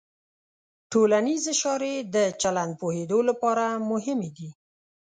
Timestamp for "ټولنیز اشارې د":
0.91-2.17